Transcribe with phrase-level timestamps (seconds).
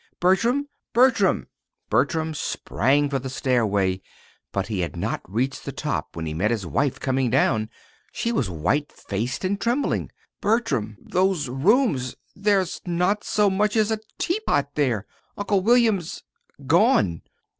[0.19, 0.67] "Bertram!
[0.93, 1.45] Bertram!"
[1.91, 4.01] Bertram sprang for the stairway,
[4.51, 7.69] but he had not reached the top when he met his wife coming down.
[8.11, 10.09] She was white faced and trembling.
[10.41, 15.05] "Bertram those rooms there's not so much as a teapot there!
[15.37, 16.23] Uncle William's
[16.65, 17.21] gone!"